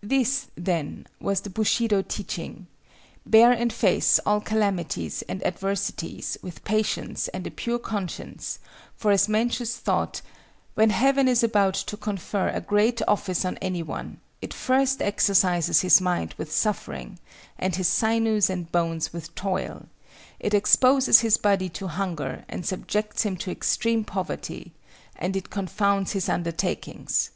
This, 0.00 0.46
then, 0.54 1.06
was 1.20 1.40
the 1.42 1.50
Bushido 1.50 2.00
teaching—Bear 2.00 3.52
and 3.52 3.70
face 3.70 4.18
all 4.24 4.40
calamities 4.40 5.20
and 5.28 5.46
adversities 5.46 6.38
with 6.40 6.64
patience 6.64 7.28
and 7.34 7.46
a 7.46 7.50
pure 7.50 7.78
conscience; 7.78 8.60
for 8.96 9.10
as 9.10 9.28
Mencius 9.28 9.78
taught, 9.82 10.22
"When 10.72 10.88
Heaven 10.88 11.28
is 11.28 11.42
about 11.44 11.74
to 11.74 11.98
confer 11.98 12.48
a 12.48 12.62
great 12.62 13.02
office 13.06 13.44
on 13.44 13.58
anyone, 13.58 14.22
it 14.40 14.54
first 14.54 15.02
exercises 15.02 15.82
his 15.82 16.00
mind 16.00 16.34
with 16.38 16.50
suffering 16.50 17.18
and 17.58 17.76
his 17.76 17.88
sinews 17.88 18.48
and 18.48 18.72
bones 18.72 19.12
with 19.12 19.34
toil; 19.34 19.84
it 20.40 20.54
exposes 20.54 21.20
his 21.20 21.36
body 21.36 21.68
to 21.68 21.88
hunger 21.88 22.42
and 22.48 22.64
subjects 22.64 23.24
him 23.26 23.36
to 23.36 23.50
extreme 23.50 24.02
poverty; 24.02 24.72
and 25.14 25.36
it 25.36 25.50
confounds 25.50 26.12
his 26.12 26.30
undertakings. 26.30 27.32